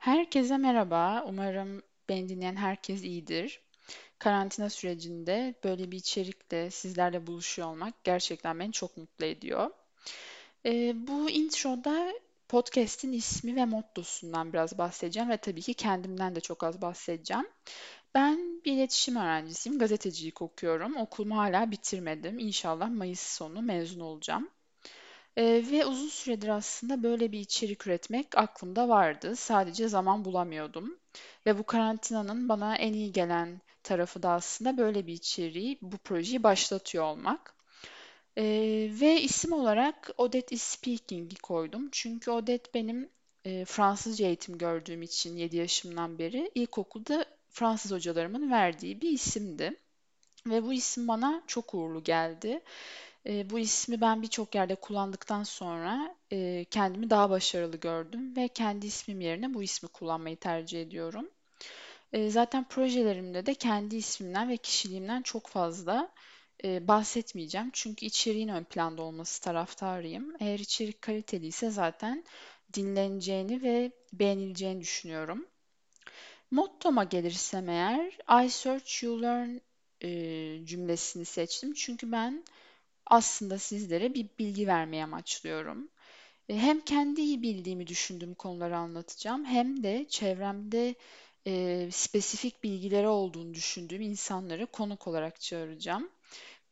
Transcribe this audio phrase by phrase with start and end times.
[0.00, 1.24] Herkese merhaba.
[1.28, 3.60] Umarım beni dinleyen herkes iyidir.
[4.18, 9.70] Karantina sürecinde böyle bir içerikle sizlerle buluşuyor olmak gerçekten beni çok mutlu ediyor.
[10.66, 12.12] Ee, bu introda
[12.48, 17.46] podcast'in ismi ve mottosundan biraz bahsedeceğim ve tabii ki kendimden de çok az bahsedeceğim.
[18.14, 20.96] Ben bir iletişim öğrencisiyim, gazetecilik okuyorum.
[20.96, 22.38] Okulumu hala bitirmedim.
[22.38, 24.50] İnşallah Mayıs sonu mezun olacağım.
[25.36, 29.36] Eee, ve uzun süredir aslında böyle bir içerik üretmek aklımda vardı.
[29.36, 30.98] Sadece zaman bulamıyordum.
[31.46, 36.42] Ve bu karantinanın bana en iyi gelen tarafı da aslında böyle bir içeriği, bu projeyi
[36.42, 37.54] başlatıyor olmak.
[38.36, 41.88] Eee, ve isim olarak Odette is Speaking'i koydum.
[41.92, 43.10] Çünkü Odette benim
[43.44, 49.76] e, Fransızca eğitim gördüğüm için 7 yaşımdan beri ilkokulda Fransız hocalarımın verdiği bir isimdi.
[50.46, 52.60] Ve bu isim bana çok uğurlu geldi.
[53.26, 58.86] E, bu ismi ben birçok yerde kullandıktan sonra e, kendimi daha başarılı gördüm ve kendi
[58.86, 61.30] ismim yerine bu ismi kullanmayı tercih ediyorum.
[62.12, 66.12] E, zaten projelerimde de kendi ismimden ve kişiliğimden çok fazla
[66.64, 67.70] e, bahsetmeyeceğim.
[67.72, 70.36] Çünkü içeriğin ön planda olması taraftarıyım.
[70.40, 72.24] Eğer içerik kaliteliyse zaten
[72.74, 75.46] dinleneceğini ve beğenileceğini düşünüyorum.
[76.50, 79.58] Mottoma gelirsem eğer, I search you learn
[80.00, 80.10] e,
[80.66, 81.72] cümlesini seçtim.
[81.74, 82.44] Çünkü ben
[83.10, 85.88] aslında sizlere bir bilgi vermeye amaçlıyorum.
[86.48, 90.94] E, Hem kendi iyi bildiğimi düşündüğüm konuları anlatacağım, hem de çevremde
[91.46, 96.10] e, spesifik bilgileri olduğunu düşündüğüm insanları konuk olarak çağıracağım.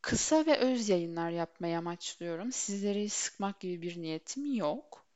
[0.03, 2.52] Kısa ve öz yayınlar yapmayı amaçlıyorum.
[2.52, 5.07] Sizleri sıkmak gibi bir niyetim yok.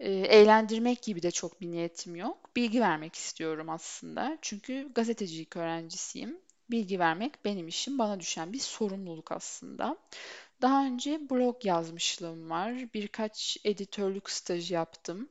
[0.00, 2.56] E, eğlendirmek gibi de çok bir niyetim yok.
[2.56, 4.38] Bilgi vermek istiyorum aslında.
[4.42, 6.38] Çünkü gazetecilik öğrencisiyim.
[6.70, 9.96] Bilgi vermek benim işim, bana düşen bir sorumluluk aslında.
[10.62, 12.74] Daha önce blog yazmışlığım var.
[12.94, 15.28] Birkaç editörlük stajı yaptım.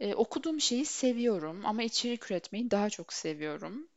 [0.00, 3.88] Ee, okuduğum şeyi seviyorum ama içerik üretmeyi daha çok seviyorum.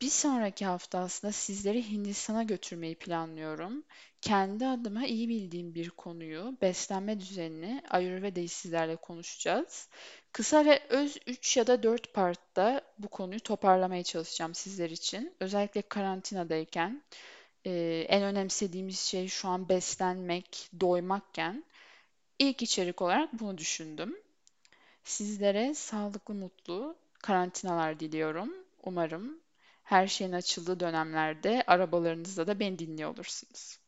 [0.00, 3.84] Bir sonraki hafta aslında sizleri Hindistan'a götürmeyi planlıyorum.
[4.20, 9.88] Kendi adıma iyi bildiğim bir konuyu, beslenme düzenini, Ayurveda'yı sizlerle konuşacağız.
[10.32, 15.34] Kısa ve öz 3 ya da 4 partta bu konuyu toparlamaya çalışacağım sizler için.
[15.40, 17.02] Özellikle karantinadayken
[17.66, 17.70] e,
[18.08, 21.64] en önemsediğimiz şey şu an beslenmek, doymakken
[22.38, 24.16] ilk içerik olarak bunu düşündüm.
[25.04, 28.54] Sizlere sağlıklı, mutlu karantinalar diliyorum.
[28.82, 29.45] Umarım
[29.86, 33.78] her şeyin açıldığı dönemlerde arabalarınızda da beni dinliyor olursunuz.